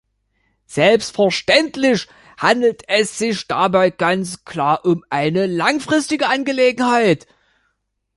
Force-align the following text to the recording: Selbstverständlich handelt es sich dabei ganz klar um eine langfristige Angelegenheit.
Selbstverständlich 0.65 2.07
handelt 2.39 2.81
es 2.87 3.19
sich 3.19 3.45
dabei 3.47 3.91
ganz 3.91 4.43
klar 4.45 4.83
um 4.83 5.03
eine 5.11 5.45
langfristige 5.45 6.27
Angelegenheit. 6.27 7.27